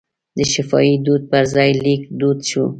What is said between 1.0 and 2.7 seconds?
دود پر ځای لیک دود شو.